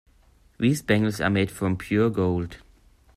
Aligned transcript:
These 0.59 0.81
bangles 0.81 1.21
are 1.21 1.29
made 1.29 1.51
from 1.51 1.77
pure 1.77 2.09
gold. 2.09 2.57